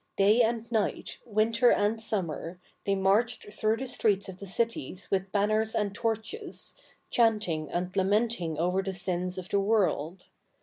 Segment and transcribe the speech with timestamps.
[0.17, 5.31] Day and night, winter and summer, they marched through the streets of the cities with
[5.31, 6.73] banners and torches,
[7.11, 10.25] chanting and lamenting over the sins of the world.